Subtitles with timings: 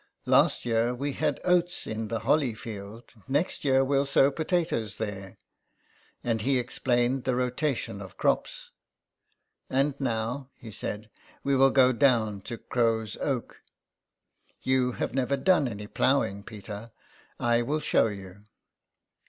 [0.25, 5.37] ''Last year we had oats in the Holly field; next year you'll sow potatoes there."
[6.23, 8.71] And he explained the rotation of crops."
[9.69, 11.11] And, now," he said,"
[11.43, 13.61] we will go down to Crow's Oak.
[14.63, 16.89] You have never done any ploughing, Peter;
[17.39, 18.45] I will show you."